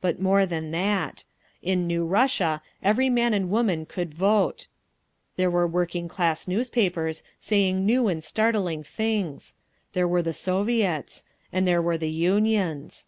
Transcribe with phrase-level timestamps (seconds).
[0.00, 1.22] But more than that.
[1.62, 4.66] In the new Russia every man and woman could vote;
[5.36, 9.54] there were working class newspapers, saying new and startling things;
[9.92, 13.06] there were the Soviets; and there were the Unions.